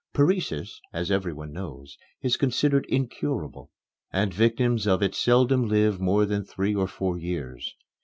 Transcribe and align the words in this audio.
Paresis, 0.15 0.81
as 0.91 1.11
everyone 1.11 1.53
knows, 1.53 1.95
is 2.23 2.35
considered 2.35 2.87
incurable 2.89 3.69
and 4.11 4.33
victims 4.33 4.87
of 4.87 5.03
it 5.03 5.13
seldom 5.13 5.67
live 5.67 5.99
more 5.99 6.25
than 6.25 6.43
three 6.43 6.73
or 6.75 6.87
four 6.87 7.19
years. 7.19 7.75